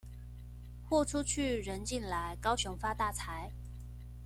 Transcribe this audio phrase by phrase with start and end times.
[0.89, 3.51] 貨出去、人進來，高雄發大財！